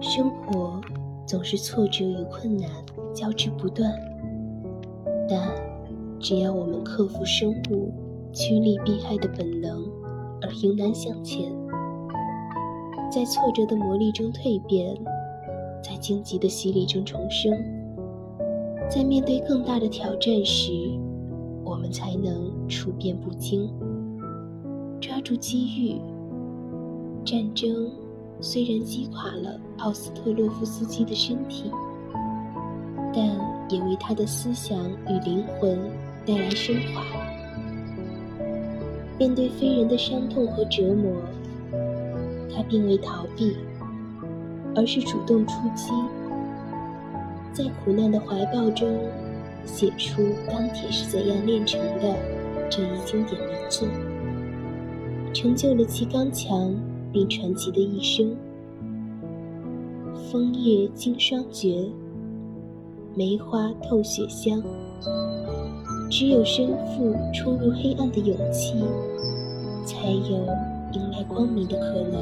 [0.00, 0.80] 生活
[1.26, 2.70] 总是挫折与困难
[3.14, 3.92] 交织不断，
[5.28, 5.48] 但
[6.20, 7.92] 只要我们克服生物
[8.32, 9.84] 趋利避害的本能
[10.42, 11.50] 而迎难向前，
[13.10, 14.94] 在挫折的磨砺中蜕变，
[15.82, 17.52] 在荆棘的洗礼中重生，
[18.88, 20.72] 在面对更大的挑战时，
[21.64, 23.68] 我们才能处变不惊，
[25.00, 26.00] 抓住机遇。
[27.24, 27.90] 战争
[28.40, 31.70] 虽然击垮了奥斯特洛夫斯基的身体，
[33.14, 33.24] 但
[33.70, 34.78] 也为他的思想
[35.08, 35.78] 与灵魂
[36.24, 37.02] 带来升华。
[39.18, 41.12] 面对非人的伤痛和折磨，
[42.54, 43.56] 他并未逃避，
[44.74, 45.90] 而是主动出击，
[47.54, 48.86] 在苦难的怀抱中
[49.64, 52.10] 写出《钢铁是怎样炼成的》
[52.68, 53.88] 这一经典名作，
[55.32, 56.74] 成就了其刚强。
[57.16, 58.36] 并传奇的一生。
[60.30, 61.90] 枫叶经霜绝，
[63.14, 64.62] 梅花透雪香。
[66.10, 68.74] 只有身负冲入黑暗的勇气，
[69.86, 70.46] 才有
[70.92, 72.20] 迎来光明的可能。